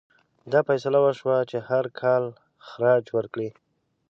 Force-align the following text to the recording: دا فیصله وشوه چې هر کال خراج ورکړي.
دا 0.51 0.59
فیصله 0.67 0.99
وشوه 1.05 1.37
چې 1.49 1.57
هر 1.69 1.85
کال 2.01 2.23
خراج 2.67 3.05
ورکړي. 3.17 3.49